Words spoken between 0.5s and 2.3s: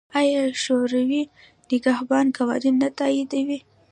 شورای نګهبان